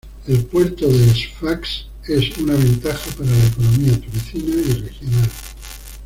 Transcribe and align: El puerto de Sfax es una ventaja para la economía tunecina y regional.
El 0.27 0.45
puerto 0.45 0.87
de 0.87 1.13
Sfax 1.13 1.85
es 2.07 2.35
una 2.39 2.53
ventaja 2.55 3.11
para 3.15 3.29
la 3.29 3.45
economía 3.45 4.01
tunecina 4.01 4.55
y 4.55 4.73
regional. 4.81 5.29